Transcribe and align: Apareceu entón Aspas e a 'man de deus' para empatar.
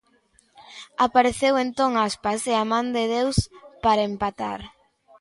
Apareceu 1.05 1.53
entón 1.65 1.91
Aspas 2.07 2.39
e 2.53 2.53
a 2.61 2.65
'man 2.69 2.85
de 2.95 3.03
deus' 3.15 3.41
para 3.83 4.07
empatar. 4.11 4.59